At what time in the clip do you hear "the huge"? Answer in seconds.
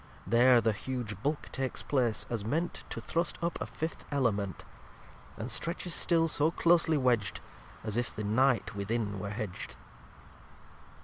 0.61-1.21